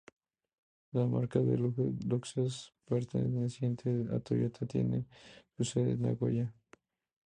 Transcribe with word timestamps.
La 0.93 1.05
marca 1.05 1.37
de 1.41 1.55
lujo 1.55 1.93
Lexus 2.09 2.73
perteneciente 2.85 4.07
a 4.11 4.19
Toyota, 4.19 4.65
tiene 4.65 5.05
su 5.55 5.63
sede 5.63 5.91
en 5.91 6.01
Nagoya. 6.01 6.51